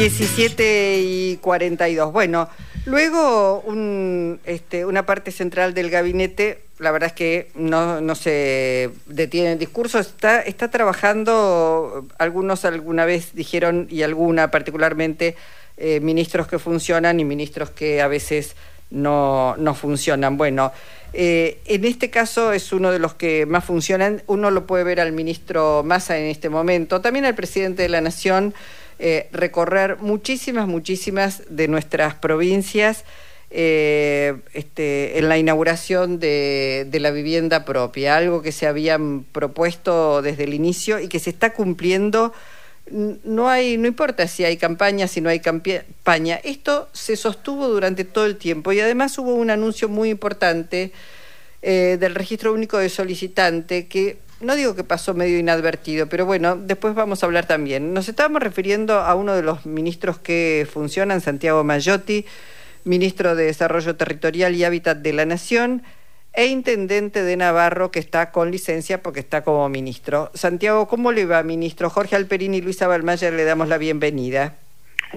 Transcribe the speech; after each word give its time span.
17 0.00 0.98
y 1.02 1.36
42. 1.42 2.10
Bueno, 2.10 2.48
luego 2.86 3.62
este, 4.46 4.86
una 4.86 5.04
parte 5.04 5.30
central 5.30 5.74
del 5.74 5.90
gabinete, 5.90 6.62
la 6.78 6.90
verdad 6.90 7.08
es 7.08 7.12
que 7.12 7.50
no, 7.54 8.14
se 8.14 8.88
detiene 9.04 9.52
el 9.52 9.58
discurso, 9.58 9.98
está, 9.98 10.40
está 10.40 10.70
trabajando, 10.70 12.06
algunos 12.18 12.64
alguna 12.64 13.04
vez 13.04 13.34
dijeron, 13.34 13.88
y 13.90 14.00
alguna 14.02 14.50
particularmente, 14.50 15.36
eh, 15.76 16.00
ministros 16.00 16.46
que 16.46 16.58
funcionan 16.58 17.20
y 17.20 17.26
ministros 17.26 17.68
que 17.68 18.00
a 18.00 18.08
veces 18.08 18.56
no, 18.90 19.54
no 19.58 19.74
funcionan. 19.74 20.38
Bueno, 20.38 20.72
eh, 21.12 21.58
en 21.66 21.84
este 21.84 22.08
caso 22.08 22.54
es 22.54 22.72
uno 22.72 22.90
de 22.90 23.00
los 23.00 23.12
que 23.12 23.44
más 23.44 23.66
funcionan. 23.66 24.22
Uno 24.28 24.50
lo 24.50 24.66
puede 24.66 24.82
ver 24.82 24.98
al 24.98 25.12
ministro 25.12 25.82
Massa 25.84 26.18
en 26.18 26.24
este 26.24 26.48
momento, 26.48 27.02
también 27.02 27.26
al 27.26 27.34
presidente 27.34 27.82
de 27.82 27.90
la 27.90 28.00
Nación. 28.00 28.54
Eh, 29.02 29.28
recorrer 29.32 29.96
muchísimas, 29.96 30.68
muchísimas 30.68 31.42
de 31.48 31.68
nuestras 31.68 32.16
provincias 32.16 33.04
eh, 33.50 34.36
este, 34.52 35.18
en 35.18 35.30
la 35.30 35.38
inauguración 35.38 36.20
de, 36.20 36.86
la 36.92 37.10
vivienda 37.10 37.64
propia, 37.64 38.18
algo 38.18 38.42
que 38.42 38.52
se 38.52 38.66
habían 38.66 39.24
propuesto 39.24 40.20
desde 40.20 40.44
el 40.44 40.52
inicio 40.52 41.00
y 41.00 41.08
que 41.08 41.18
se 41.18 41.30
está 41.30 41.54
cumpliendo. 41.54 42.34
No 42.90 43.48
hay, 43.48 43.78
no 43.78 43.88
importa 43.88 44.28
si 44.28 44.44
hay 44.44 44.58
campaña, 44.58 45.08
si 45.08 45.22
no 45.22 45.30
hay 45.30 45.40
campaña. 45.40 46.38
Esto 46.44 46.90
se 46.92 47.16
sostuvo 47.16 47.68
durante 47.68 48.04
todo 48.04 48.26
el 48.26 48.36
tiempo 48.36 48.70
y 48.70 48.80
además 48.80 49.16
hubo 49.16 49.34
un 49.34 49.48
anuncio 49.48 49.88
muy 49.88 50.10
importante 50.10 50.92
eh, 51.62 51.96
del 51.98 52.14
registro 52.14 52.52
único 52.52 52.76
de 52.76 52.90
solicitante 52.90 53.86
que 53.86 54.18
no 54.40 54.56
digo 54.56 54.74
que 54.74 54.84
pasó 54.84 55.14
medio 55.14 55.38
inadvertido, 55.38 56.08
pero 56.08 56.26
bueno, 56.26 56.56
después 56.56 56.94
vamos 56.94 57.22
a 57.22 57.26
hablar 57.26 57.46
también. 57.46 57.92
Nos 57.92 58.08
estábamos 58.08 58.42
refiriendo 58.42 58.94
a 58.94 59.14
uno 59.14 59.34
de 59.34 59.42
los 59.42 59.66
ministros 59.66 60.18
que 60.18 60.66
funcionan, 60.70 61.20
Santiago 61.20 61.62
Mayotti, 61.62 62.24
ministro 62.84 63.34
de 63.34 63.44
Desarrollo 63.44 63.96
Territorial 63.96 64.54
y 64.54 64.64
Hábitat 64.64 64.98
de 64.98 65.12
la 65.12 65.26
Nación, 65.26 65.82
e 66.32 66.46
intendente 66.46 67.22
de 67.22 67.36
Navarro, 67.36 67.90
que 67.90 67.98
está 67.98 68.30
con 68.30 68.50
licencia 68.50 69.02
porque 69.02 69.20
está 69.20 69.42
como 69.42 69.68
ministro. 69.68 70.30
Santiago, 70.34 70.86
¿cómo 70.86 71.12
le 71.12 71.26
va, 71.26 71.42
ministro? 71.42 71.90
Jorge 71.90 72.16
Alperini 72.16 72.58
y 72.58 72.60
Luisa 72.60 72.86
Balmayer 72.86 73.32
le 73.32 73.44
damos 73.44 73.68
la 73.68 73.78
bienvenida. 73.78 74.54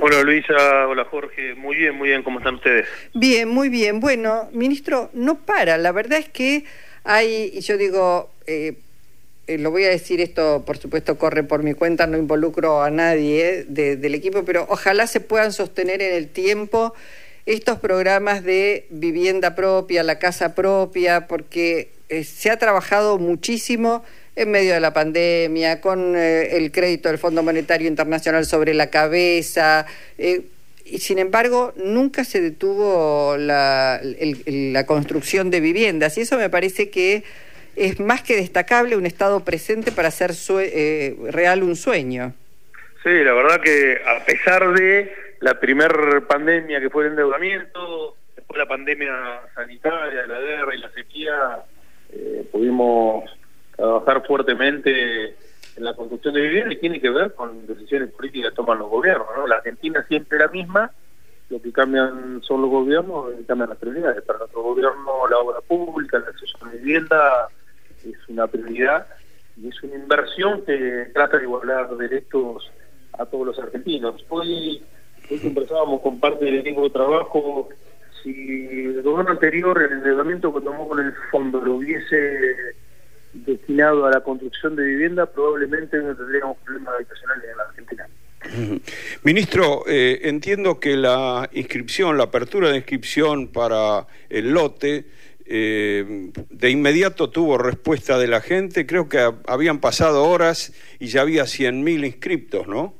Hola 0.02 0.23
Luisa, 0.23 0.87
hola 0.87 1.05
Jorge, 1.05 1.53
muy 1.53 1.75
bien, 1.75 1.95
muy 1.95 2.09
bien, 2.09 2.23
¿cómo 2.23 2.39
están 2.39 2.55
ustedes? 2.55 2.87
Bien, 3.13 3.47
muy 3.47 3.69
bien. 3.69 3.99
Bueno, 3.99 4.49
ministro, 4.52 5.11
no 5.13 5.35
para, 5.35 5.77
la 5.77 5.91
verdad 5.91 6.17
es 6.17 6.30
que 6.30 6.65
hay, 7.03 7.61
yo 7.61 7.77
digo, 7.77 8.31
eh, 8.47 8.73
eh, 9.45 9.58
lo 9.58 9.72
voy 9.72 9.83
a 9.83 9.89
decir 9.89 10.22
esto, 10.22 10.63
por 10.66 10.77
supuesto, 10.77 11.17
corre 11.17 11.44
por 11.44 11.63
mi 11.63 11.73
cuenta, 11.73 12.08
no 12.08 12.17
involucro 12.17 12.81
a 12.81 12.89
nadie 12.89 13.66
eh, 13.75 13.95
del 13.97 14.16
equipo, 14.16 14.45
pero 14.45 14.66
ojalá 14.69 15.05
se 15.05 15.19
puedan 15.19 15.52
sostener 15.52 16.02
en 16.02 16.13
el 16.13 16.30
tiempo 16.30 16.94
estos 17.45 17.77
programas 17.80 18.44
de 18.44 18.86
vivienda 18.89 19.53
propia, 19.53 20.02
la 20.03 20.17
casa 20.17 20.55
propia, 20.55 21.27
porque 21.27 21.89
eh, 22.08 22.23
se 22.23 22.52
ha 22.52 22.58
trabajado 22.58 23.17
muchísimo 23.17 24.05
en 24.38 24.49
medio 24.49 24.73
de 24.73 24.80
la 24.80 24.94
pandemia, 24.94 25.81
con 25.81 26.16
el 26.16 26.71
crédito 26.71 27.09
del 27.09 27.17
Fondo 27.17 27.44
Monetario 27.44 27.88
Internacional 27.88 28.45
sobre 28.45 28.73
la 28.73 28.89
cabeza. 28.89 29.86
y 30.17 30.97
sin 30.99 31.19
embargo, 31.19 31.71
nunca 31.75 32.23
se 32.23 32.41
detuvo 32.41 33.38
la, 33.38 34.02
la 34.47 34.86
construcción 34.88 35.52
de 35.52 35.59
viviendas. 35.59 36.17
Y 36.17 36.21
eso 36.21 36.38
me 36.38 36.49
parece 36.49 36.89
que 36.89 37.23
es 37.75 37.99
más 37.99 38.21
que 38.21 38.35
destacable 38.35 38.97
un 38.97 39.05
Estado 39.05 39.43
presente 39.43 39.91
para 39.91 40.09
hacer 40.09 40.31
eh, 40.59 41.16
real 41.31 41.63
un 41.63 41.75
sueño. 41.75 42.33
Sí, 43.03 43.09
la 43.09 43.33
verdad 43.33 43.59
que 43.61 44.02
a 44.05 44.23
pesar 44.25 44.73
de 44.73 45.13
la 45.41 45.59
primer 45.59 46.23
pandemia 46.27 46.80
que 46.80 46.89
fue 46.89 47.03
el 47.05 47.11
endeudamiento, 47.11 48.15
después 48.35 48.57
la 48.57 48.65
pandemia 48.65 49.41
sanitaria, 49.53 50.25
la 50.25 50.39
guerra 50.39 50.75
y 50.75 50.77
la 50.80 50.89
sequía, 50.92 51.64
eh, 52.11 52.48
pudimos 52.52 53.30
trabajar 53.75 54.25
fuertemente 54.25 55.36
en 55.75 55.83
la 55.83 55.93
construcción 55.95 56.36
de 56.36 56.42
vivienda 56.42 56.73
y 56.73 56.77
tiene 56.77 57.02
que 57.02 57.09
ver 57.09 57.33
con 57.33 57.65
decisiones 57.65 58.11
políticas 58.11 58.52
que 58.52 58.55
toman 58.55 58.80
los 58.80 58.89
gobiernos. 58.89 59.27
¿no? 59.36 59.48
La 59.48 59.55
Argentina 59.55 60.03
siempre 60.08 60.37
la 60.37 60.48
misma, 60.48 60.92
lo 61.49 61.61
que 61.61 61.73
cambian 61.73 62.42
son 62.43 62.61
los 62.61 62.69
gobiernos 62.69 63.31
cambian 63.48 63.69
las 63.69 63.80
prioridades. 63.80 64.23
Para 64.23 64.39
nuestro 64.39 64.61
gobierno 64.61 65.27
la 65.30 65.37
obra 65.39 65.59
pública, 65.61 66.17
el 66.17 66.23
acceso 66.23 66.58
a 66.61 66.67
la 66.67 66.71
vivienda 66.73 67.49
es 68.11 68.30
una 68.30 68.47
prioridad 68.47 69.08
y 69.55 69.67
es 69.67 69.83
una 69.83 69.95
inversión 69.95 70.64
que 70.65 71.09
trata 71.14 71.37
de 71.37 71.43
igualar 71.43 71.95
derechos 71.97 72.71
a 73.14 73.25
todos 73.25 73.47
los 73.47 73.59
argentinos. 73.59 74.25
Hoy, 74.30 74.81
hoy 75.30 75.39
conversábamos 75.39 76.02
con 76.02 76.19
parte 76.19 76.45
del 76.45 76.59
equipo 76.59 76.83
de 76.83 76.89
trabajo 76.89 77.69
si 78.23 78.30
el 78.30 79.02
gobierno 79.02 79.31
anterior, 79.31 79.81
el 79.81 79.97
endeudamiento 79.97 80.53
que 80.53 80.61
tomó 80.61 80.87
con 80.87 80.99
el 80.99 81.13
fondo 81.30 81.59
lo 81.61 81.75
hubiese 81.75 82.75
destinado 83.33 84.05
a 84.05 84.11
la 84.11 84.21
construcción 84.21 84.75
de 84.75 84.83
vivienda, 84.83 85.25
probablemente 85.25 85.97
no 85.97 86.15
tendríamos 86.15 86.58
problemas 86.63 86.95
habitacionales 86.95 87.43
en 87.49 87.58
la 87.58 87.63
Argentina. 87.63 88.08
Ministro, 89.23 89.83
eh, 89.87 90.21
entiendo 90.23 90.80
que 90.80 90.95
la 90.95 91.49
inscripción, 91.53 92.17
la 92.17 92.25
apertura 92.25 92.69
de 92.69 92.77
inscripción 92.77 93.47
para 93.47 94.05
el 94.30 94.52
lote 94.52 95.05
eh, 95.45 96.31
de 96.49 96.70
inmediato 96.70 97.30
tuvo 97.30 97.58
respuesta 97.58 98.17
de 98.17 98.27
la 98.27 98.42
gente, 98.42 98.86
creo 98.86 99.09
que 99.09 99.20
habían 99.48 99.80
pasado 99.80 100.23
horas 100.26 100.73
y 100.99 101.08
ya 101.08 101.21
había 101.21 101.43
100.000 101.43 102.05
inscriptos, 102.05 102.67
¿no? 102.67 102.93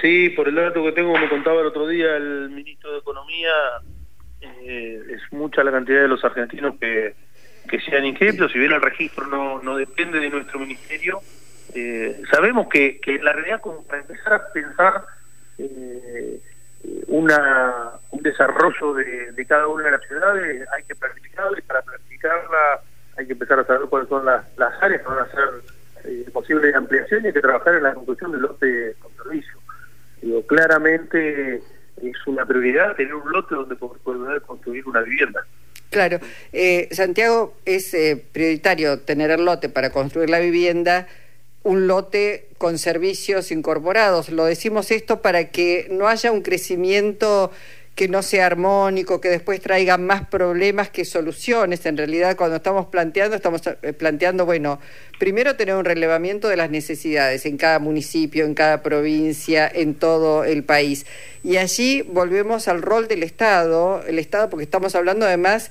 Sí, 0.00 0.30
por 0.30 0.48
el 0.48 0.56
dato 0.56 0.82
que 0.82 0.92
tengo, 0.92 1.16
me 1.18 1.28
contaba 1.28 1.60
el 1.60 1.66
otro 1.66 1.86
día 1.86 2.16
el 2.16 2.50
ministro 2.50 2.92
de 2.92 2.98
Economía, 2.98 3.52
eh, 4.40 5.00
es 5.10 5.32
mucha 5.32 5.62
la 5.62 5.70
cantidad 5.70 6.02
de 6.02 6.08
los 6.08 6.24
argentinos 6.24 6.76
que, 6.80 7.14
que 7.68 7.80
se 7.80 7.96
han 7.96 8.04
inscrito, 8.04 8.48
si 8.48 8.58
bien 8.58 8.72
el 8.72 8.82
registro 8.82 9.26
no, 9.26 9.62
no 9.62 9.76
depende 9.76 10.20
de 10.20 10.30
nuestro 10.30 10.58
ministerio, 10.58 11.20
eh, 11.74 12.22
sabemos 12.30 12.68
que, 12.68 13.00
que 13.00 13.18
la 13.18 13.32
realidad 13.32 13.60
como 13.60 13.84
para 13.84 14.02
empezar 14.02 14.32
a 14.32 14.52
pensar 14.52 15.04
eh, 15.58 16.40
una, 17.08 17.90
un 18.10 18.22
desarrollo 18.22 18.94
de, 18.94 19.46
cada 19.46 19.66
una 19.68 19.84
de 19.84 19.90
las 19.92 20.02
ciudades, 20.06 20.68
hay 20.72 20.82
que 20.84 20.94
planificarla 20.94 21.58
y 21.58 21.62
para 21.62 21.82
planificarla 21.82 22.80
hay 23.16 23.26
que 23.26 23.32
empezar 23.32 23.60
a 23.60 23.64
saber 23.64 23.88
cuáles 23.88 24.08
son 24.08 24.24
las, 24.24 24.44
las 24.56 24.82
áreas 24.82 25.02
que 25.02 25.08
van 25.08 25.18
a 25.18 25.30
ser 25.30 25.48
eh, 26.04 26.26
posibles 26.32 26.74
ampliaciones 26.74 27.24
y 27.24 27.26
hay 27.28 27.32
que 27.32 27.40
trabajar 27.40 27.74
en 27.74 27.82
la 27.84 27.94
construcción 27.94 28.32
del 28.32 28.42
lote 28.42 28.96
con 29.00 29.12
servicio. 29.16 29.58
Digo, 30.20 30.46
claramente 30.46 31.62
es 32.02 32.26
una 32.26 32.44
prioridad 32.44 32.96
tener 32.96 33.14
un 33.14 33.30
lote 33.30 33.54
donde 33.54 33.76
poder 33.76 34.42
construir 34.42 34.86
una 34.86 35.00
vivienda. 35.02 35.44
Claro, 35.90 36.18
eh, 36.52 36.88
Santiago, 36.90 37.56
es 37.64 37.94
eh, 37.94 38.24
prioritario 38.32 39.00
tener 39.00 39.30
el 39.30 39.44
lote 39.44 39.68
para 39.68 39.90
construir 39.90 40.28
la 40.28 40.40
vivienda 40.40 41.06
un 41.64 41.86
lote 41.86 42.46
con 42.58 42.78
servicios 42.78 43.50
incorporados. 43.50 44.28
Lo 44.28 44.44
decimos 44.44 44.90
esto 44.90 45.20
para 45.20 45.50
que 45.50 45.88
no 45.90 46.06
haya 46.06 46.30
un 46.30 46.42
crecimiento 46.42 47.50
que 47.94 48.08
no 48.08 48.22
sea 48.22 48.46
armónico, 48.46 49.20
que 49.20 49.28
después 49.28 49.60
traiga 49.60 49.98
más 49.98 50.26
problemas 50.28 50.90
que 50.90 51.04
soluciones. 51.04 51.86
En 51.86 51.96
realidad, 51.96 52.36
cuando 52.36 52.56
estamos 52.56 52.86
planteando, 52.86 53.36
estamos 53.36 53.62
eh, 53.66 53.92
planteando, 53.92 54.44
bueno, 54.44 54.80
primero 55.18 55.54
tener 55.54 55.76
un 55.76 55.84
relevamiento 55.84 56.48
de 56.48 56.56
las 56.56 56.70
necesidades 56.70 57.46
en 57.46 57.56
cada 57.56 57.78
municipio, 57.78 58.44
en 58.44 58.54
cada 58.54 58.82
provincia, 58.82 59.70
en 59.72 59.94
todo 59.94 60.44
el 60.44 60.64
país. 60.64 61.06
Y 61.44 61.56
allí 61.56 62.02
volvemos 62.02 62.66
al 62.66 62.82
rol 62.82 63.06
del 63.06 63.22
Estado, 63.22 64.02
el 64.06 64.18
Estado, 64.18 64.50
porque 64.50 64.64
estamos 64.64 64.94
hablando 64.96 65.24
además 65.24 65.70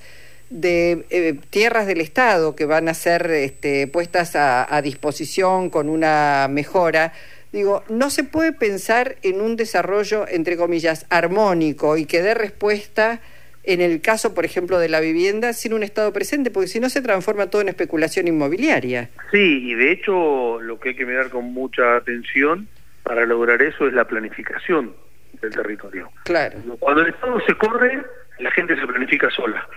de 0.53 1.05
eh, 1.09 1.33
tierras 1.49 1.87
del 1.87 1.99
Estado 1.99 2.55
que 2.55 2.65
van 2.65 2.87
a 2.87 2.93
ser 2.93 3.29
este, 3.31 3.87
puestas 3.87 4.35
a, 4.35 4.81
disposición 4.83 5.71
con 5.71 5.89
una 5.89 6.47
mejora. 6.49 7.11
Digo, 7.51 7.83
no 7.89 8.11
se 8.11 8.23
puede 8.23 8.53
pensar 8.53 9.15
en 9.23 9.41
un 9.41 9.55
desarrollo, 9.55 10.25
entre 10.27 10.55
comillas, 10.55 11.07
armónico 11.09 11.97
y 11.97 12.05
que 12.05 12.21
dé 12.21 12.35
respuesta 12.35 13.19
en 13.63 13.81
el 13.81 14.01
caso, 14.01 14.35
por 14.35 14.45
ejemplo, 14.45 14.77
de 14.77 14.89
la 14.89 14.99
vivienda 14.99 15.53
sin 15.53 15.73
un 15.73 15.83
Estado 15.83 16.13
presente, 16.13 16.51
porque 16.51 16.67
si 16.67 16.79
no 16.79 16.89
se 16.89 17.01
transforma 17.01 17.47
todo 17.47 17.61
en 17.61 17.69
especulación 17.69 18.27
inmobiliaria. 18.27 19.09
Sí, 19.31 19.71
y 19.71 19.73
de 19.73 19.91
hecho 19.91 20.59
lo 20.61 20.79
que 20.79 20.89
hay 20.89 20.95
que 20.95 21.05
mirar 21.05 21.29
con 21.29 21.45
mucha 21.45 21.95
atención 21.95 22.67
para 23.01 23.25
lograr 23.25 23.61
eso 23.61 23.87
es 23.87 23.93
la 23.93 24.05
planificación 24.05 24.93
del 25.41 25.51
territorio. 25.51 26.11
Claro. 26.25 26.59
Cuando 26.79 27.01
el 27.01 27.07
Estado 27.09 27.41
se 27.47 27.55
corre, 27.55 28.03
la 28.39 28.51
gente 28.51 28.75
se 28.79 28.85
planifica 28.85 29.29
sola. 29.31 29.67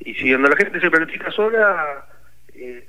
Y 0.00 0.14
si 0.14 0.30
cuando 0.30 0.48
la 0.48 0.56
gente 0.56 0.80
se 0.80 0.90
planifica 0.90 1.30
sola, 1.30 2.06
eh, 2.54 2.86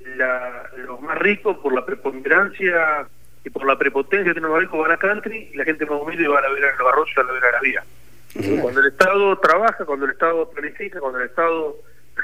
los 0.78 1.02
más 1.02 1.18
ricos, 1.20 1.58
por 1.58 1.74
la 1.74 1.86
preponderancia 1.86 3.08
y 3.44 3.50
por 3.50 3.66
la 3.66 3.78
prepotencia 3.78 4.34
de 4.34 4.42
los 4.42 4.52
más 4.52 4.62
ricos, 4.62 4.80
van 4.80 4.92
a 4.92 4.98
country 4.98 5.50
y 5.54 5.58
la 5.58 5.66
gente 5.66 5.86
más 5.86 6.02
humilde 6.02 6.28
va 6.28 6.40
a 6.40 6.50
ver 6.50 6.66
a 6.66 6.78
los 6.78 6.88
arroyos 6.88 7.16
y 7.16 7.20
a 7.20 7.24
ver 7.34 7.46
a 7.46 7.52
la 7.52 7.60
vida. 7.62 7.84
Cuando 8.62 8.82
el 8.82 8.88
Estado 8.88 9.38
trabaja, 9.40 9.86
cuando 9.86 10.06
el 10.06 10.12
Estado 10.12 10.50
planifica, 10.50 11.00
cuando 11.00 11.20
el 11.20 11.26
Estado 11.28 11.78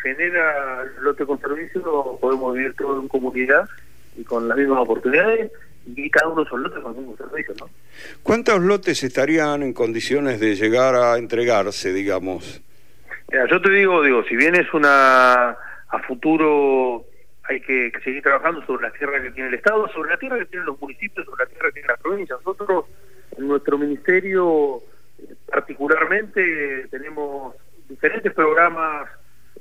genera 0.04 0.86
lote 1.02 1.26
con 1.26 1.40
servicio, 1.40 2.18
podemos 2.22 2.54
vivir 2.54 2.74
todos 2.76 3.02
en 3.02 3.08
comunidad 3.08 3.68
y 4.16 4.24
con 4.24 4.48
las 4.48 4.58
mismas 4.58 4.80
oportunidades 4.80 5.52
y 5.88 6.10
cada 6.10 6.28
uno 6.28 6.42
de 6.42 6.48
esos 6.48 6.60
lotes 6.60 6.82
con 6.82 6.98
un 6.98 7.18
servicio, 7.18 7.54
¿no? 7.60 7.70
¿Cuántos 8.24 8.62
lotes 8.62 9.04
estarían 9.04 9.64
en 9.64 9.74
condiciones 9.74 10.40
de 10.40 10.56
llegar 10.56 10.96
a 10.96 11.18
entregarse, 11.18 11.94
digamos? 11.94 12.62
Yo 13.50 13.62
te 13.62 13.70
digo, 13.70 14.02
digo, 14.02 14.24
si 14.24 14.36
bien 14.36 14.56
es 14.56 14.74
una 14.74 15.58
a 15.90 16.00
futuro 16.08 17.06
hay 17.48 17.62
que, 17.62 17.92
seguir 18.04 18.24
trabajando 18.24 18.66
sobre 18.66 18.88
la 18.88 18.94
tierra 18.94 19.22
que 19.22 19.32
tiene 19.32 19.50
el 19.50 19.56
Estado, 19.56 19.88
sobre 19.90 20.12
la 20.12 20.18
tierra 20.18 20.40
que 20.40 20.46
tienen 20.46 20.66
los 20.66 20.80
municipios, 20.82 21.26
sobre 21.26 21.46
la 21.46 21.50
tierra 21.50 21.68
que 21.68 21.74
tiene 21.74 21.88
la 21.88 21.98
provincia. 21.98 22.36
Nosotros, 22.38 22.86
en 23.38 23.48
nuestro 23.48 23.78
ministerio, 23.78 24.82
particularmente, 25.48 26.88
tenemos 26.90 27.56
diferentes 27.88 28.34
programas 28.34 29.10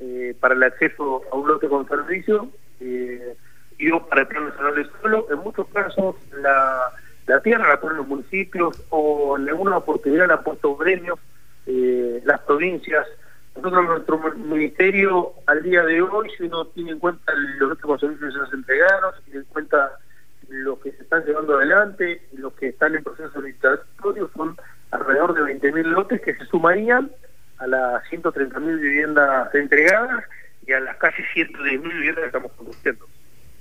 eh, 0.00 0.34
para 0.40 0.54
el 0.54 0.62
acceso 0.62 1.22
a 1.30 1.36
un 1.36 1.48
lote 1.48 1.68
con 1.68 1.86
servicio. 1.86 2.48
Eh, 2.80 3.36
y 3.78 3.90
para 3.90 4.22
el 4.22 4.28
Plan 4.28 4.48
Nacional 4.48 4.74
del 4.76 4.90
Suelo, 5.00 5.26
en 5.30 5.38
muchos 5.38 5.66
casos 5.68 6.16
la, 6.40 6.92
la 7.26 7.40
tierra 7.40 7.68
la 7.68 7.80
ponen 7.80 7.98
los 7.98 8.06
municipios 8.06 8.82
o 8.90 9.36
en 9.36 9.48
alguna 9.48 9.78
oportunidad 9.78 10.28
la 10.28 10.34
han 10.34 10.44
puesto 10.44 10.76
gremios, 10.76 11.18
eh, 11.66 12.22
las 12.24 12.40
provincias. 12.40 13.06
Nosotros, 13.56 13.84
nuestro 13.86 14.18
ministerio, 14.36 15.32
al 15.46 15.62
día 15.62 15.82
de 15.84 16.02
hoy, 16.02 16.28
si 16.36 16.44
uno 16.44 16.66
tiene 16.66 16.92
en 16.92 16.98
cuenta 16.98 17.32
los 17.58 17.78
que 17.78 17.86
servicios 18.00 18.50
se 18.50 18.56
entregados, 18.56 19.14
tiene 19.24 19.40
en 19.40 19.46
cuenta 19.46 19.98
los 20.48 20.78
que 20.80 20.92
se 20.92 21.02
están 21.02 21.24
llevando 21.24 21.56
adelante 21.56 22.22
los 22.32 22.52
que 22.54 22.68
están 22.68 22.94
en 22.94 23.02
proceso 23.02 23.40
licitatorio, 23.40 24.30
son 24.36 24.56
alrededor 24.90 25.34
de 25.34 25.58
20.000 25.60 25.82
lotes 25.84 26.20
que 26.20 26.34
se 26.34 26.44
sumarían 26.46 27.10
a 27.58 27.66
las 27.66 28.04
130.000 28.10 28.80
viviendas 28.80 29.54
entregadas 29.54 30.24
y 30.66 30.72
a 30.72 30.80
las 30.80 30.96
casi 30.96 31.22
110.000 31.34 31.82
viviendas 31.82 32.22
que 32.22 32.26
estamos 32.26 32.52
construyendo. 32.52 33.06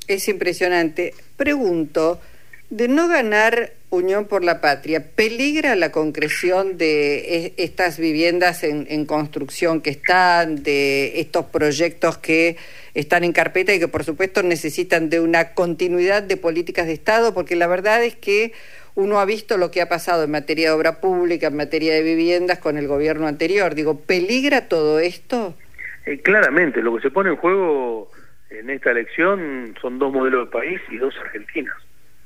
Es 0.07 0.28
impresionante. 0.28 1.13
Pregunto, 1.38 2.19
de 2.74 2.88
no 2.88 3.08
ganar 3.08 3.70
Unión 3.92 4.25
por 4.25 4.44
la 4.44 4.60
Patria, 4.60 5.04
¿peligra 5.16 5.75
la 5.75 5.92
concreción 5.92 6.80
de 6.80 7.54
estas 7.58 8.00
viviendas 8.00 8.64
en, 8.64 9.06
construcción 9.06 9.80
que 9.80 9.92
están, 9.92 10.64
de 10.64 11.20
estos 11.20 11.46
proyectos 11.46 12.18
que 12.18 12.58
están 12.96 13.24
en 13.24 13.31
carpeta 13.31 13.75
y 13.75 13.80
que 13.80 13.88
por 13.88 14.04
supuesto 14.04 14.42
necesitan 14.42 15.12
de 15.12 15.20
una 15.20 15.54
continuidad 15.54 16.24
de 16.24 16.36
políticas 16.36 16.88
de 16.88 16.94
Estado? 16.94 17.36
Porque 17.36 17.56
la 17.56 17.68
verdad 17.68 18.04
es 18.04 18.16
que 18.16 18.54
uno 18.96 19.19
ha 19.19 19.26
visto 19.26 19.58
lo 19.58 19.69
que 19.69 19.84
ha 19.84 19.88
pasado 19.88 20.24
en 20.24 20.31
materia 20.31 20.69
de 20.69 20.76
obra 20.76 21.00
pública, 21.00 21.48
en 21.48 21.58
materia 21.58 21.94
de 21.94 22.02
viviendas 22.02 22.58
con 22.58 22.78
el 22.78 22.88
gobierno 22.88 23.28
anterior. 23.28 23.76
Digo, 23.76 24.00
¿peligra 24.00 24.68
todo 24.68 24.98
esto? 24.98 25.56
Eh, 26.08 26.19
claramente, 26.22 26.81
lo 26.81 26.96
que 26.96 27.04
se 27.04 27.12
pone 27.12 27.30
en 27.30 27.36
juego 27.36 28.10
en 28.50 28.72
esta 28.72 28.90
elección 28.90 29.76
son 29.80 30.00
dos 30.00 30.12
modelos 30.12 30.48
de 30.48 30.52
país 30.52 30.81
y 30.90 30.98
dos 30.98 31.14
Argentinas. 31.24 31.76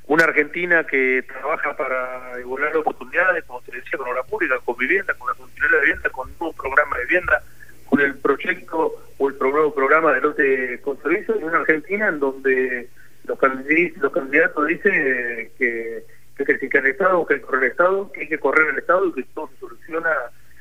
Una 0.07 0.23
Argentina 0.23 0.85
que 0.85 1.23
trabaja 1.27 1.75
para 1.75 2.39
igualar 2.39 2.77
oportunidades, 2.77 3.43
como 3.43 3.61
te 3.61 3.75
decía, 3.75 3.97
con 3.97 4.07
obra 4.07 4.23
pública, 4.23 4.55
con 4.63 4.77
vivienda, 4.77 5.13
con 5.15 5.27
la 5.27 5.33
continuidad 5.33 5.71
de 5.71 5.85
vivienda, 5.85 6.09
con 6.11 6.31
un 6.39 6.53
programa 6.53 6.97
de 6.97 7.03
vivienda, 7.03 7.43
con 7.85 7.99
el 7.99 8.15
proyecto 8.15 8.95
o 9.17 9.27
el 9.27 9.35
programa, 9.35 9.73
programa 9.73 10.13
de 10.13 10.21
lote 10.21 10.81
con 10.81 11.01
servicio, 11.01 11.37
y 11.37 11.43
una 11.43 11.57
Argentina 11.57 12.07
en 12.07 12.19
donde 12.21 12.87
los 13.25 13.37
candidatos, 13.37 14.01
los 14.01 14.13
candidatos 14.13 14.67
dicen 14.67 14.93
que, 15.57 16.03
que, 16.37 16.45
que 16.45 16.77
el 16.77 16.87
Estado, 16.87 17.25
que 17.25 17.33
el 17.33 17.63
Estado, 17.63 18.09
que 18.13 18.21
hay 18.21 18.27
que 18.29 18.39
correr 18.39 18.69
el 18.69 18.77
Estado 18.77 19.07
y 19.07 19.13
que 19.13 19.23
todo 19.33 19.49
se 19.49 19.59
soluciona 19.59 20.15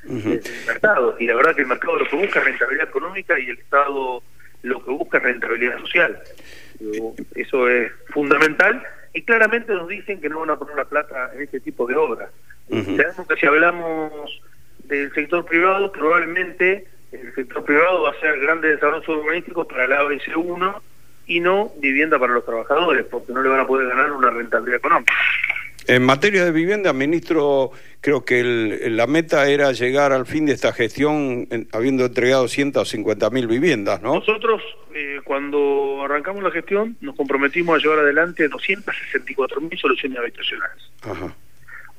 en 0.08 0.32
el 0.32 0.43
mercado. 0.66 1.16
Y 1.20 1.26
la 1.28 1.37
verdad 1.37 1.54
que 1.54 1.62
el 1.62 1.69
mercado 1.69 1.96
lo 2.00 2.08
que 2.08 2.16
busca 2.16 2.40
es 2.40 2.46
rentabilidad 2.46 2.88
económica 2.88 3.38
y 3.38 3.50
el 3.50 3.58
Estado 3.58 4.25
lo 4.62 4.84
que 4.84 4.90
busca 4.90 5.19
es 5.19 5.22
rentabilidad 5.22 5.78
social. 5.78 6.20
Eso 7.37 7.69
es 7.69 7.93
fundamental 8.08 8.84
y 9.17 9.23
claramente 9.23 9.73
nos 9.73 9.89
dicen 9.89 10.21
que 10.21 10.29
no 10.29 10.41
van 10.41 10.51
a 10.51 10.57
poner 10.57 10.77
la 10.77 10.85
plata 10.85 11.31
en 11.35 11.43
este 11.43 11.59
tipo 11.61 11.87
de 11.87 11.97
obras. 11.97 12.29
Sabemos 12.69 13.27
que 13.27 13.37
si 13.37 13.47
hablamos 13.47 14.43
del 14.85 15.11
sector 15.15 15.47
privado, 15.47 15.91
probablemente 15.91 16.87
el 17.13 17.35
sector 17.35 17.65
privado 17.65 18.03
va 18.03 18.11
a 18.11 18.13
hacer 18.13 18.39
grandes 18.41 18.73
desarrollos 18.73 19.09
urbanísticos 19.09 19.67
para 19.69 19.87
el 19.87 19.93
ABC1 19.93 20.81
y 21.29 21.41
no 21.41 21.73
vivienda 21.79 22.19
para 22.19 22.35
los 22.35 22.45
trabajadores, 22.45 23.07
porque 23.07 23.33
no 23.33 23.43
le 23.43 23.49
van 23.49 23.61
a 23.61 23.67
poder 23.67 23.89
ganar 23.89 24.13
una 24.13 24.29
rentabilidad 24.29 24.79
económica. 24.79 25.15
En 25.88 26.03
materia 26.03 26.44
de 26.44 26.50
vivienda, 26.50 26.93
ministro, 26.93 27.71
creo 28.00 28.25
que 28.25 28.43
la 28.91 29.06
meta 29.06 29.49
era 29.49 29.71
llegar 29.71 30.12
al 30.12 30.27
fin 30.27 30.47
de 30.47 30.53
esta 30.53 30.73
gestión 30.73 31.47
habiendo 31.73 32.06
entregado 32.06 32.49
150 32.49 33.31
mil 33.31 33.47
viviendas, 33.47 34.03
¿no? 34.03 34.15
Nosotros, 34.15 34.62
eh, 34.94 35.21
cuando 35.23 36.03
arrancamos 36.03 36.43
la 36.43 36.50
gestión, 36.50 36.97
nos 37.00 37.15
comprometimos 37.15 37.77
a 37.77 37.83
llevar 37.83 38.00
adelante 38.00 38.49
264 38.49 39.61
mil 39.61 39.79
soluciones 39.79 40.19
habitacionales. 40.19 40.91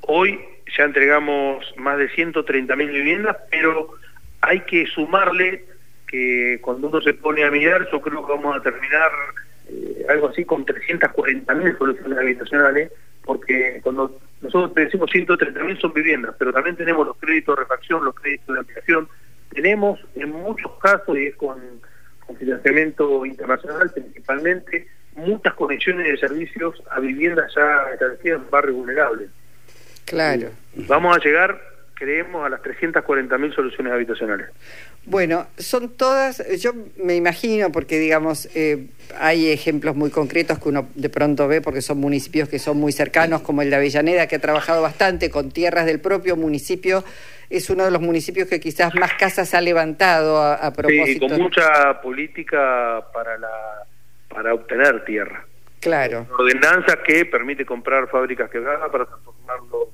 Hoy 0.01 0.37
ya 0.77 0.83
entregamos 0.83 1.65
más 1.77 1.97
de 1.97 2.09
130 2.09 2.75
mil 2.75 2.89
viviendas, 2.89 3.37
pero 3.49 3.91
hay 4.41 4.61
que 4.61 4.85
sumarle 4.87 5.63
que 6.07 6.59
cuando 6.61 6.89
uno 6.89 6.99
se 6.99 7.13
pone 7.13 7.45
a 7.45 7.51
mirar, 7.51 7.87
yo 7.89 8.01
creo 8.01 8.25
que 8.25 8.33
vamos 8.33 8.53
a 8.53 8.61
terminar 8.61 9.11
eh, 9.69 10.05
algo 10.09 10.27
así 10.27 10.43
con 10.43 10.65
340 10.65 11.53
mil 11.53 11.77
soluciones 11.77 12.17
habitacionales 12.17 12.91
porque 13.27 13.81
cuando 13.83 14.19
nosotros 14.41 14.73
decimos 14.73 15.11
130 15.11 15.63
mil 15.63 15.77
son 15.79 15.93
viviendas, 15.93 16.33
pero 16.39 16.53
también 16.53 16.77
tenemos 16.77 17.05
los 17.05 17.17
créditos 17.17 17.55
de 17.55 17.61
refacción, 17.63 18.05
los 18.05 18.15
créditos 18.15 18.55
de 18.55 18.59
ampliación, 18.61 19.09
tenemos 19.53 19.99
en 20.15 20.31
muchos 20.31 20.71
casos, 20.81 21.17
y 21.17 21.27
es 21.27 21.35
con, 21.35 21.61
financiamiento 22.39 23.25
internacional 23.25 23.89
principalmente, 23.93 24.87
muchas 25.15 25.53
conexiones 25.53 26.07
de 26.07 26.17
servicios 26.17 26.81
a 26.89 26.99
viviendas 26.99 27.53
ya 27.55 27.89
establecidas 27.93 28.41
en 28.41 28.49
barrios 28.49 28.75
vulnerables. 28.75 29.29
Claro. 30.05 30.49
Vamos 30.87 31.17
a 31.17 31.19
llegar 31.19 31.59
creemos 31.97 32.45
a 32.45 32.49
las 32.49 32.61
340 32.61 33.37
mil 33.37 33.53
soluciones 33.53 33.91
habitacionales. 33.91 34.47
Bueno, 35.05 35.47
son 35.57 35.89
todas, 35.95 36.43
yo 36.59 36.73
me 36.97 37.15
imagino, 37.15 37.71
porque 37.71 37.97
digamos, 37.97 38.47
eh, 38.55 38.87
hay 39.19 39.49
ejemplos 39.49 39.95
muy 39.95 40.11
concretos 40.11 40.59
que 40.59 40.69
uno 40.69 40.89
de 40.95 41.09
pronto 41.09 41.47
ve 41.47 41.61
porque 41.61 41.81
son 41.81 41.97
municipios 41.97 42.49
que 42.49 42.59
son 42.59 42.77
muy 42.77 42.91
cercanos, 42.91 43.41
como 43.41 43.61
el 43.61 43.69
de 43.69 43.77
Avellaneda, 43.77 44.27
que 44.27 44.35
ha 44.35 44.39
trabajado 44.39 44.81
bastante 44.81 45.29
con 45.29 45.51
tierras 45.51 45.85
del 45.85 45.99
propio 45.99 46.35
municipio. 46.35 47.03
Es 47.49 47.69
uno 47.69 47.85
de 47.85 47.91
los 47.91 48.01
municipios 48.01 48.47
que 48.49 48.59
quizás 48.59 48.93
más 48.95 49.13
casas 49.13 49.53
ha 49.53 49.61
levantado 49.61 50.41
a, 50.41 50.71
propósito. 50.73 51.27
Sí, 51.27 51.33
con 51.33 51.41
mucha 51.41 52.01
política 52.01 53.01
para, 53.13 53.37
la, 53.37 53.83
para 54.27 54.53
obtener 54.53 55.05
tierra. 55.05 55.45
Claro. 55.79 56.27
Ordenanza 56.37 56.97
que 57.01 57.25
permite 57.25 57.65
comprar 57.65 58.09
fábricas 58.09 58.49
quebradas 58.49 58.89
para 58.91 59.05
transformarlo 59.05 59.89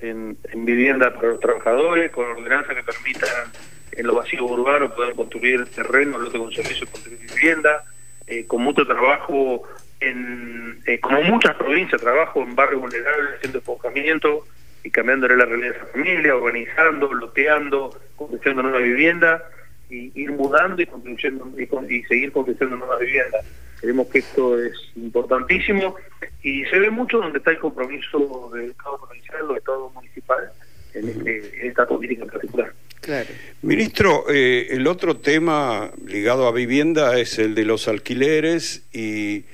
en, 0.00 0.36
vivienda 0.54 1.12
para 1.14 1.28
los 1.28 1.40
trabajadores, 1.40 2.10
con 2.10 2.26
ordenanza 2.26 2.74
que 2.74 2.82
permitan 2.82 3.52
en 3.92 4.06
los 4.06 4.16
vacíos 4.16 4.42
urbanos 4.42 4.92
poder 4.92 5.14
construir 5.14 5.66
terreno, 5.66 6.18
lote 6.18 6.38
con 6.38 6.52
servicio, 6.52 6.86
construir 6.90 7.18
vivienda, 7.18 7.84
eh, 8.26 8.46
con 8.46 8.62
mucho 8.62 8.86
trabajo 8.86 9.64
en, 10.00 10.80
eh, 10.86 10.98
como 11.00 11.22
muchas 11.22 11.54
provincias, 11.56 12.00
trabajo 12.00 12.42
en 12.42 12.54
barrios 12.54 12.80
vulnerables 12.80 13.36
haciendo 13.36 13.58
enfocamiento 13.58 14.46
y 14.82 14.90
cambiándole 14.90 15.36
la 15.36 15.44
realidad 15.44 15.72
de 15.72 15.76
esa 15.76 15.86
familia, 15.86 16.36
organizando, 16.36 17.12
loteando, 17.12 18.00
construyendo 18.16 18.62
nueva 18.62 18.78
vivienda 18.78 19.44
y 19.90 20.12
ir 20.14 20.32
mudando 20.32 20.80
y 20.80 20.86
construyendo 20.86 21.52
y, 21.58 22.02
seguir 22.04 22.32
construyendo 22.32 22.76
nuevas 22.76 23.00
viviendas. 23.00 23.44
Creemos 23.80 24.08
que 24.08 24.18
esto 24.18 24.58
es 24.58 24.74
importantísimo 24.96 25.96
y 26.42 26.64
se 26.66 26.78
ve 26.78 26.90
mucho 26.90 27.18
donde 27.18 27.38
está 27.38 27.50
el 27.50 27.58
compromiso 27.58 28.50
del 28.52 28.70
Estado 28.70 28.98
provincial 28.98 29.42
o 29.42 29.48
del 29.48 29.56
Estado 29.56 29.90
municipal 29.90 30.52
en, 30.94 31.08
este, 31.08 31.60
en 31.60 31.68
esta 31.68 31.86
política 31.86 32.24
en 32.24 32.28
particular. 32.28 32.72
Claro. 33.00 33.28
Ministro, 33.62 34.24
eh, 34.28 34.68
el 34.70 34.86
otro 34.86 35.16
tema 35.16 35.90
ligado 36.06 36.46
a 36.46 36.52
vivienda 36.52 37.18
es 37.18 37.38
el 37.38 37.54
de 37.54 37.64
los 37.64 37.88
alquileres 37.88 38.82
y 38.92 39.44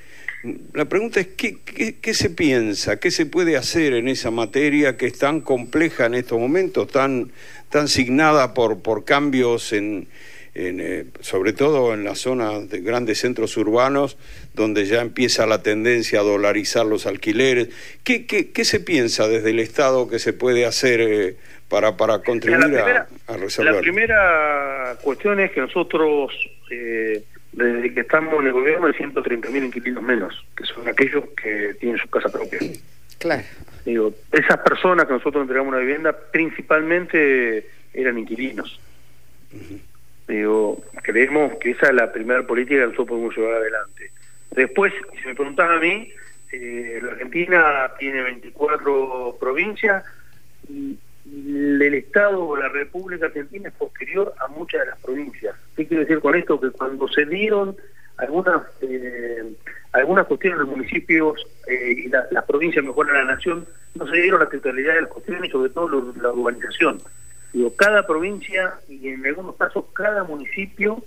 la 0.73 0.85
pregunta 0.85 1.21
es 1.21 1.27
¿qué, 1.27 1.57
qué, 1.59 2.13
se 2.13 2.29
piensa, 2.29 2.99
qué 2.99 3.09
se 3.09 3.25
puede 3.25 3.55
hacer 3.55 3.93
en 3.93 4.09
esa 4.09 4.31
materia 4.31 4.97
que 4.97 5.07
es 5.07 5.17
tan 5.17 5.41
compleja 5.41 6.05
en 6.05 6.15
estos 6.15 6.39
momentos, 6.39 6.87
tan, 6.89 7.31
tan 7.69 7.87
signada 7.87 8.53
por, 8.53 8.81
por 8.81 9.05
cambios 9.05 9.71
en, 9.71 10.07
eh, 10.59 11.05
sobre 11.19 11.53
todo 11.53 11.93
en 11.93 12.03
las 12.03 12.17
zonas 12.19 12.67
de 12.67 12.81
grandes 12.81 13.19
centros 13.19 13.55
urbanos, 13.57 14.17
donde 14.55 14.85
ya 14.85 15.01
empieza 15.01 15.45
la 15.45 15.61
tendencia 15.61 16.21
a 16.21 16.23
dolarizar 16.23 16.83
los 16.83 17.05
alquileres. 17.05 17.69
¿Qué, 18.03 18.25
qué, 18.25 18.65
se 18.65 18.79
piensa 18.79 19.27
desde 19.27 19.51
el 19.51 19.59
Estado 19.59 20.09
que 20.09 20.17
se 20.17 20.33
puede 20.33 20.65
hacer 20.65 20.99
eh, 21.01 21.35
para, 21.69 21.95
para 21.95 22.23
contribuir 22.23 22.79
a, 23.27 23.37
resolver? 23.37 23.75
La 23.75 23.81
primera 23.81 24.97
cuestión 25.03 25.39
es 25.39 25.51
que 25.51 25.61
nosotros, 25.61 26.33
eh, 26.71 27.23
desde 27.51 27.93
que 27.93 27.99
estamos 27.99 28.39
en 28.41 28.47
el 28.47 28.53
gobierno, 28.53 28.87
hay 28.87 28.93
130.000 28.93 29.63
inquilinos 29.63 30.01
menos, 30.01 30.43
que 30.55 30.65
son 30.65 30.87
aquellos 30.87 31.23
que 31.39 31.75
tienen 31.79 31.99
su 31.99 32.09
casa 32.09 32.29
propia. 32.29 32.57
Claro. 33.19 33.43
Digo, 33.85 34.11
esas 34.31 34.57
personas 34.61 35.05
que 35.05 35.13
nosotros 35.13 35.43
entregamos 35.43 35.71
una 35.71 35.81
vivienda 35.81 36.17
principalmente 36.31 37.67
eran 37.93 38.17
inquilinos. 38.17 38.79
Digo, 40.27 40.81
creemos 41.03 41.57
que 41.57 41.71
esa 41.71 41.87
es 41.87 41.93
la 41.93 42.11
primera 42.11 42.45
política 42.45 42.81
que 42.81 42.87
nosotros 42.87 43.07
podemos 43.07 43.37
llevar 43.37 43.55
adelante. 43.55 44.11
Después, 44.51 44.93
si 45.21 45.27
me 45.27 45.35
preguntan 45.35 45.71
a 45.71 45.79
mí, 45.79 46.11
eh, 46.51 46.99
la 47.01 47.11
Argentina 47.11 47.91
tiene 47.99 48.21
24 48.21 49.37
provincias 49.39 50.03
y 50.69 50.97
el 51.25 51.93
Estado 51.93 52.45
o 52.45 52.55
la 52.57 52.69
República 52.69 53.25
Argentina 53.27 53.69
es 53.69 53.75
posterior 53.75 54.33
a 54.39 54.47
muchas 54.47 54.81
de 54.81 54.87
las 54.87 54.99
provincias. 54.99 55.55
¿Qué 55.75 55.87
quiere 55.87 56.03
decir 56.03 56.19
con 56.19 56.35
esto? 56.35 56.59
Que 56.59 56.71
cuando 56.71 57.07
se 57.07 57.25
dieron 57.25 57.75
algunas 58.17 58.63
eh, 58.81 59.43
algunas 59.91 60.25
cuestiones 60.27 60.59
de 60.59 60.65
los 60.65 60.75
municipios 60.75 61.45
eh, 61.67 61.95
y 61.97 62.09
las 62.09 62.45
provincias, 62.45 62.83
mejor 62.83 63.09
a 63.09 63.23
la 63.23 63.35
nación, 63.35 63.65
no 63.95 64.07
se 64.07 64.17
dieron 64.17 64.39
la 64.39 64.49
totalidad 64.49 64.95
de 64.95 65.01
las 65.01 65.09
cuestiones 65.09 65.49
y 65.49 65.51
sobre 65.51 65.69
todo 65.71 66.13
la 66.21 66.31
urbanización. 66.31 66.99
Digo, 67.53 67.73
cada 67.75 68.05
provincia 68.05 68.75
y 68.87 69.09
en 69.09 69.25
algunos 69.25 69.55
casos 69.55 69.85
cada 69.93 70.23
municipio 70.23 71.03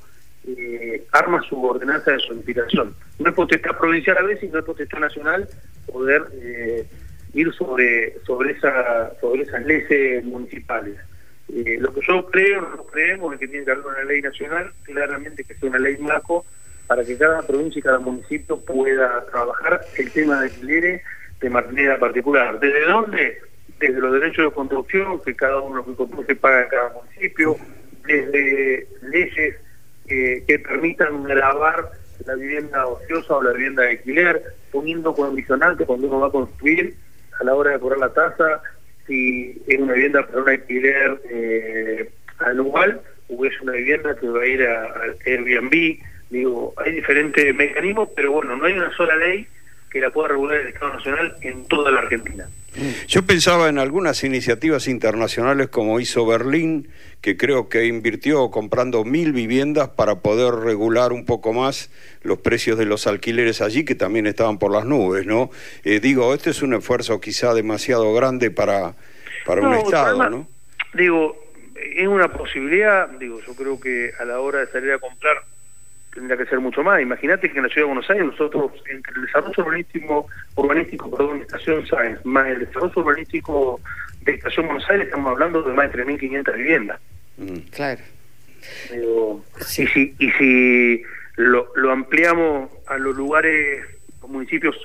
eh, 0.46 1.06
arma 1.12 1.42
su 1.48 1.62
ordenanza 1.62 2.12
de 2.12 2.20
zonificación. 2.26 2.94
No 3.18 3.30
es 3.30 3.34
potestad 3.34 3.76
provincial 3.76 4.18
a 4.18 4.22
veces, 4.22 4.50
no 4.50 4.58
es 4.58 4.64
potestad 4.64 4.98
nacional 4.98 5.48
poder 5.86 6.22
eh, 6.34 6.86
ir 7.34 7.52
sobre 7.52 8.18
sobre 8.24 8.52
esa 8.52 9.12
sobre 9.20 9.42
esas 9.42 9.64
leyes 9.66 10.24
municipales. 10.24 10.96
Eh, 11.52 11.78
lo 11.80 11.92
que 11.92 12.00
yo 12.06 12.26
creo, 12.26 12.62
nosotros 12.62 12.86
creemos 12.92 13.34
es 13.34 13.40
que 13.40 13.48
tiene 13.48 13.64
que 13.64 13.72
haber 13.72 13.84
una 13.84 14.04
ley 14.04 14.22
nacional, 14.22 14.72
claramente 14.84 15.44
que 15.44 15.54
sea 15.54 15.68
una 15.68 15.78
ley 15.78 15.98
marco, 15.98 16.46
para 16.86 17.04
que 17.04 17.18
cada 17.18 17.42
provincia 17.42 17.78
y 17.78 17.82
cada 17.82 17.98
municipio 17.98 18.58
pueda 18.60 19.24
trabajar 19.26 19.80
el 19.96 20.10
tema 20.12 20.40
de 20.40 20.46
alquileres 20.46 21.02
de 21.40 21.50
manera 21.50 21.98
particular. 21.98 22.58
¿Desde 22.60 22.84
dónde? 22.86 23.38
Desde 23.80 24.00
los 24.00 24.12
derechos 24.12 24.44
de 24.44 24.54
construcción 24.54 25.20
que 25.22 25.34
cada 25.34 25.60
uno 25.60 25.84
que 25.84 25.94
construye 25.94 26.36
paga 26.36 26.62
en 26.62 26.68
cada 26.68 26.92
municipio, 26.92 27.56
desde 28.06 28.86
leyes 29.02 29.56
que 30.06 30.62
permitan 30.64 31.24
grabar 31.24 31.90
la 32.26 32.34
vivienda 32.34 32.86
ociosa 32.86 33.36
o 33.36 33.42
la 33.42 33.52
vivienda 33.52 33.82
de 33.82 33.90
alquiler, 33.90 34.42
poniendo 34.70 35.14
condicionantes 35.14 35.86
cuando 35.86 36.06
uno 36.08 36.20
va 36.20 36.28
a 36.28 36.30
construir 36.30 36.94
a 37.38 37.44
la 37.44 37.54
hora 37.54 37.72
de 37.72 37.80
cobrar 37.80 37.98
la 37.98 38.12
tasa, 38.12 38.62
si 39.06 39.60
es 39.66 39.80
una 39.80 39.94
vivienda 39.94 40.26
para 40.26 40.42
un 40.42 40.48
alquiler 40.48 41.20
eh, 41.30 42.10
anual 42.38 43.00
o 43.28 43.44
es 43.44 43.60
una 43.60 43.72
vivienda 43.72 44.14
que 44.16 44.28
va 44.28 44.42
a 44.42 44.46
ir 44.46 44.62
al 44.62 45.16
Airbnb. 45.24 45.98
Digo, 46.30 46.74
hay 46.76 46.92
diferentes 46.92 47.54
mecanismos, 47.54 48.08
pero 48.14 48.32
bueno, 48.32 48.56
no 48.56 48.64
hay 48.64 48.74
una 48.74 48.94
sola 48.96 49.16
ley 49.16 49.46
que 49.90 50.00
la 50.00 50.10
pueda 50.10 50.28
regular 50.28 50.60
el 50.60 50.68
Estado 50.68 50.94
Nacional 50.94 51.36
en 51.42 51.64
toda 51.66 51.90
la 51.90 52.00
Argentina. 52.00 52.48
Yo 53.08 53.22
pensaba 53.22 53.68
en 53.68 53.78
algunas 53.78 54.22
iniciativas 54.22 54.86
internacionales 54.86 55.68
como 55.68 55.98
hizo 55.98 56.24
Berlín, 56.24 56.88
que 57.20 57.36
creo 57.36 57.68
que 57.68 57.86
invirtió 57.86 58.50
comprando 58.50 59.04
mil 59.04 59.32
viviendas 59.32 59.88
para 59.88 60.20
poder 60.20 60.54
regular 60.54 61.12
un 61.12 61.24
poco 61.24 61.52
más 61.52 61.90
los 62.22 62.38
precios 62.38 62.78
de 62.78 62.86
los 62.86 63.08
alquileres 63.08 63.60
allí, 63.60 63.84
que 63.84 63.96
también 63.96 64.26
estaban 64.26 64.58
por 64.58 64.72
las 64.72 64.84
nubes, 64.84 65.26
¿no? 65.26 65.50
Eh, 65.84 65.98
digo, 65.98 66.32
este 66.32 66.50
es 66.50 66.62
un 66.62 66.74
esfuerzo 66.74 67.20
quizá 67.20 67.54
demasiado 67.54 68.14
grande 68.14 68.52
para, 68.52 68.94
para 69.44 69.62
un 69.62 69.74
Estado, 69.74 70.30
¿no? 70.30 70.48
Digo, 70.94 71.36
es 71.74 72.06
una 72.06 72.32
posibilidad, 72.32 73.08
digo, 73.18 73.40
yo 73.44 73.54
creo 73.54 73.80
que 73.80 74.12
a 74.18 74.24
la 74.24 74.38
hora 74.38 74.60
de 74.60 74.68
salir 74.68 74.92
a 74.92 74.98
comprar 74.98 75.42
tendría 76.12 76.36
que 76.36 76.46
ser 76.46 76.60
mucho 76.60 76.82
más. 76.82 77.00
Imagínate 77.00 77.50
que 77.50 77.58
en 77.58 77.64
la 77.64 77.68
ciudad 77.68 77.86
de 77.86 77.92
Buenos 77.94 78.10
Aires 78.10 78.26
nosotros, 78.26 78.72
entre 78.90 79.12
el 79.14 79.22
desarrollo 79.26 79.54
urbanístico, 79.64 80.26
urbanístico 80.56 81.10
perdón, 81.10 81.38
de 81.38 81.44
Estación 81.44 81.86
Sáenz, 81.86 82.24
más 82.24 82.48
el 82.48 82.60
desarrollo 82.60 82.92
urbanístico 82.96 83.80
de 84.22 84.32
Estación 84.32 84.66
Buenos 84.66 84.88
Aires, 84.90 85.06
estamos 85.06 85.30
hablando 85.30 85.62
de 85.62 85.72
más 85.72 85.92
de 85.92 86.04
3.500 86.04 86.56
viviendas. 86.56 87.00
Mm, 87.36 87.58
claro. 87.70 88.00
Y 88.90 89.64
si, 89.64 90.14
y 90.18 90.30
si 90.32 91.02
lo, 91.36 91.72
lo 91.76 91.92
ampliamos 91.92 92.70
a 92.86 92.98
los 92.98 93.16
lugares, 93.16 93.84
los 94.20 94.30
municipios 94.30 94.76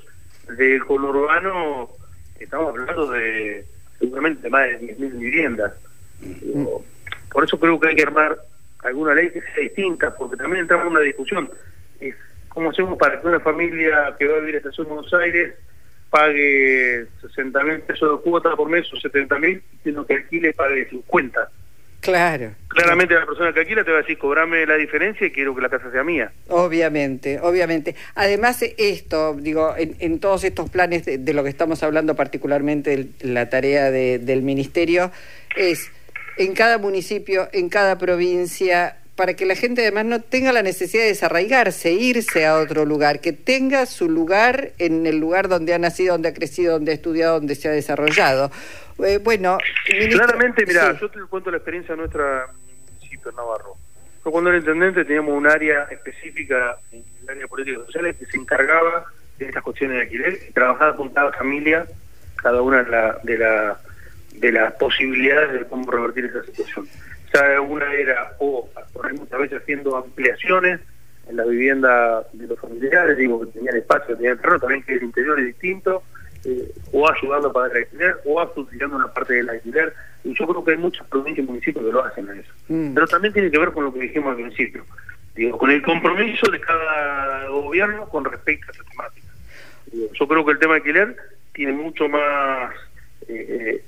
del 0.57 0.83
conurbano, 0.85 1.89
estamos 2.39 2.69
hablando 2.69 3.07
de 3.07 3.65
seguramente 3.99 4.49
más 4.49 4.67
de 4.67 4.95
10.000 4.97 5.19
viviendas. 5.19 5.73
Mm. 6.21 6.65
por 7.29 7.43
eso 7.43 7.59
creo 7.59 7.77
que 7.77 7.89
hay 7.89 7.95
que 7.95 8.03
armar 8.03 8.37
alguna 8.85 9.13
ley 9.13 9.29
que 9.31 9.41
sea 9.41 9.61
distinta, 9.61 10.15
porque 10.15 10.37
también 10.37 10.61
entramos 10.61 10.87
en 10.87 10.91
una 10.91 11.01
discusión. 11.01 11.49
Es, 11.99 12.15
¿Cómo 12.49 12.69
hacemos 12.69 12.97
para 12.97 13.19
que 13.19 13.27
una 13.27 13.39
familia 13.39 14.15
que 14.17 14.27
va 14.27 14.37
a 14.37 14.39
vivir 14.39 14.55
en 14.55 14.59
Estación 14.59 14.87
Buenos 14.87 15.13
Aires 15.13 15.55
pague 16.09 17.05
60 17.21 17.63
mil 17.63 17.79
pesos 17.81 18.17
de 18.17 18.23
cuota 18.23 18.55
por 18.55 18.69
mes 18.69 18.91
o 18.93 18.97
70 18.97 19.39
mil, 19.39 19.61
sino 19.83 20.05
que 20.05 20.13
alquile 20.13 20.53
pague 20.53 20.87
50? 20.87 21.49
Claro. 22.05 22.51
Claramente 22.67 23.15
la 23.15 23.25
persona 23.25 23.51
que 23.51 23.61
alquila 23.61 23.83
te 23.83 23.89
va 23.89 23.97
a 23.97 24.01
decir, 24.01 24.19
cobrame 24.19 24.65
la 24.67 24.75
diferencia 24.75 25.25
y 25.25 25.31
quiero 25.31 25.55
que 25.55 25.61
la 25.61 25.69
casa 25.69 25.91
sea 25.91 26.03
mía. 26.03 26.31
Obviamente, 26.49 27.39
obviamente. 27.41 27.95
Además, 28.13 28.63
esto, 28.77 29.33
digo, 29.33 29.73
en, 29.75 30.19
todos 30.19 30.43
estos 30.43 30.69
planes 30.69 31.05
de, 31.05 31.33
lo 31.33 31.43
que 31.43 31.49
estamos 31.49 31.81
hablando, 31.81 32.15
particularmente 32.15 32.95
de 32.95 33.33
la 33.33 33.49
tarea 33.49 33.89
del 33.89 34.41
Ministerio, 34.43 35.11
es 35.55 35.91
en 36.37 36.53
cada 36.53 36.77
municipio, 36.77 37.49
en 37.53 37.69
cada 37.69 37.97
provincia, 37.97 38.97
para 39.15 39.33
que 39.33 39.45
la 39.45 39.55
gente 39.55 39.81
además 39.81 40.05
no 40.05 40.21
tenga 40.21 40.51
la 40.51 40.61
necesidad 40.61 41.03
de 41.03 41.09
desarraigarse, 41.09 41.93
irse 41.93 42.45
a 42.45 42.57
otro 42.57 42.85
lugar, 42.85 43.21
que 43.21 43.31
tenga 43.31 43.85
su 43.85 44.09
lugar 44.09 44.71
en 44.77 45.05
el 45.05 45.17
lugar 45.17 45.47
donde 45.47 45.73
ha 45.73 45.79
nacido, 45.79 46.13
donde 46.13 46.29
ha 46.29 46.33
crecido, 46.33 46.73
donde 46.73 46.91
ha 46.91 46.95
estudiado, 46.95 47.35
donde 47.35 47.55
se 47.55 47.69
ha 47.69 47.71
desarrollado. 47.71 48.51
Eh, 49.03 49.19
bueno, 49.23 49.57
claramente, 50.11 50.65
mira, 50.65 50.97
yo 50.99 51.09
te 51.09 51.19
cuento 51.21 51.49
la 51.51 51.57
experiencia 51.57 51.95
nuestra 51.95 52.47
municipio, 52.93 53.31
Navarro. 53.31 53.75
Yo 54.23 54.31
cuando 54.31 54.49
era 54.49 54.59
intendente 54.59 55.05
teníamos 55.05 55.33
un 55.33 55.47
área 55.47 55.83
específica 55.91 56.77
en 56.91 57.03
el 57.23 57.29
área 57.29 57.47
política 57.47 57.79
y 57.81 57.85
sociales 57.85 58.15
que 58.17 58.25
se 58.25 58.37
encargaba 58.37 59.05
de 59.37 59.45
estas 59.47 59.63
cuestiones 59.63 59.97
de 59.97 60.03
alquiler 60.03 60.39
y 60.49 60.51
trabajaba 60.51 60.95
con 60.95 61.09
cada 61.09 61.31
familia, 61.33 61.85
cada 62.35 62.61
una 62.61 62.83
de 62.83 62.89
la, 62.89 63.19
de 63.23 63.37
la 63.37 63.79
de 64.39 64.51
las 64.51 64.73
posibilidades 64.73 65.53
de 65.53 65.65
cómo 65.65 65.89
revertir 65.89 66.25
esa 66.25 66.43
situación. 66.43 66.87
Ya 67.33 67.61
una 67.61 67.93
era, 67.93 68.33
o 68.39 68.69
muchas 69.17 69.39
veces 69.39 69.61
haciendo 69.61 69.97
ampliaciones 69.97 70.79
en 71.27 71.37
la 71.37 71.43
vivienda 71.45 72.23
de 72.33 72.47
los 72.47 72.59
familiares, 72.59 73.17
digo 73.17 73.41
que 73.41 73.47
tenían 73.47 73.75
espacio, 73.75 74.15
tenían 74.15 74.37
terreno, 74.37 74.59
también 74.59 74.83
que 74.83 74.93
el 74.93 75.03
interior 75.03 75.39
es 75.39 75.47
distinto, 75.47 76.03
eh, 76.43 76.71
o 76.91 77.09
ayudando 77.09 77.49
a 77.49 77.53
pagar 77.53 77.71
el 77.71 77.83
alquiler, 77.83 78.17
o 78.25 78.53
subsidiando 78.53 78.95
una 78.95 79.11
parte 79.11 79.33
del 79.33 79.49
alquiler, 79.49 79.93
y 80.23 80.37
yo 80.37 80.47
creo 80.47 80.63
que 80.63 80.71
hay 80.71 80.77
muchas 80.77 81.07
provincias 81.07 81.45
y 81.45 81.49
municipios 81.49 81.83
que 81.83 81.91
lo 81.91 82.03
hacen 82.03 82.29
a 82.29 82.33
eso. 82.35 82.51
Mm. 82.67 82.93
Pero 82.93 83.07
también 83.07 83.33
tiene 83.33 83.49
que 83.49 83.57
ver 83.57 83.71
con 83.71 83.85
lo 83.85 83.93
que 83.93 84.01
dijimos 84.01 84.29
al 84.29 84.43
principio, 84.43 84.85
digo, 85.35 85.57
con 85.57 85.71
el 85.71 85.81
compromiso 85.81 86.49
de 86.51 86.59
cada 86.59 87.47
gobierno 87.47 88.07
con 88.07 88.25
respecto 88.25 88.71
a 88.71 88.73
esa 88.73 88.83
temática. 88.83 89.27
yo 90.13 90.27
creo 90.27 90.45
que 90.45 90.51
el 90.51 90.59
tema 90.59 90.73
de 90.73 90.79
alquiler 90.79 91.17
tiene 91.53 91.73
mucho 91.73 92.07
más 92.07 92.73
eh, 93.27 93.83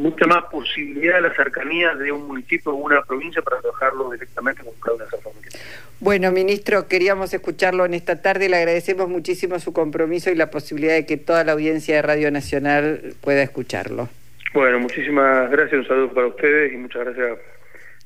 mucha 0.00 0.26
más 0.26 0.44
posibilidad 0.50 1.16
de 1.16 1.20
la 1.20 1.34
cercanía 1.34 1.94
de 1.94 2.10
un 2.10 2.26
municipio 2.26 2.72
o 2.72 2.76
una 2.76 3.02
provincia 3.02 3.42
para 3.42 3.60
trabajarlo 3.60 4.10
directamente 4.10 4.62
con 4.62 4.72
cada 4.82 4.96
una 4.96 5.04
de 5.04 5.08
esas 5.08 5.22
familias. 5.22 5.54
Bueno, 6.00 6.32
ministro, 6.32 6.88
queríamos 6.88 7.34
escucharlo 7.34 7.84
en 7.84 7.92
esta 7.92 8.22
tarde. 8.22 8.48
Le 8.48 8.56
agradecemos 8.56 9.08
muchísimo 9.08 9.58
su 9.58 9.72
compromiso 9.72 10.30
y 10.30 10.34
la 10.34 10.50
posibilidad 10.50 10.94
de 10.94 11.04
que 11.04 11.18
toda 11.18 11.44
la 11.44 11.52
audiencia 11.52 11.96
de 11.96 12.02
Radio 12.02 12.30
Nacional 12.30 13.14
pueda 13.20 13.42
escucharlo. 13.42 14.08
Bueno, 14.54 14.80
muchísimas 14.80 15.50
gracias, 15.50 15.80
un 15.80 15.86
saludo 15.86 16.12
para 16.12 16.26
ustedes 16.28 16.72
y 16.72 16.76
muchas 16.76 17.04
gracias 17.04 17.38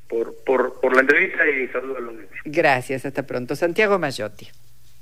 por, 0.08 0.34
por, 0.44 0.80
por 0.80 0.94
la 0.94 1.00
entrevista 1.00 1.48
y 1.48 1.68
saludos 1.68 1.98
a 1.98 2.00
los 2.00 2.14
Gracias, 2.44 3.06
hasta 3.06 3.22
pronto. 3.22 3.54
Santiago 3.54 3.98
Mayotti. 3.98 4.48